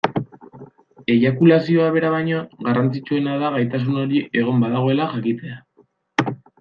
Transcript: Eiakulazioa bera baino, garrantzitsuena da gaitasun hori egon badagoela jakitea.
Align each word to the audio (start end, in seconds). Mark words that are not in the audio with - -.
Eiakulazioa 1.15 1.91
bera 1.97 2.09
baino, 2.15 2.39
garrantzitsuena 2.69 3.35
da 3.43 3.51
gaitasun 3.57 4.01
hori 4.05 4.25
egon 4.45 4.65
badagoela 4.67 5.07
jakitea. 5.13 5.61